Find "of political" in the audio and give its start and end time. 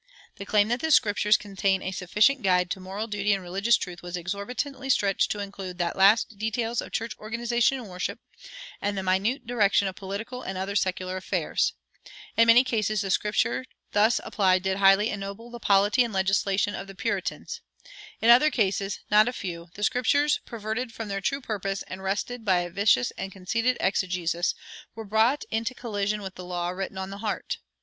9.87-10.41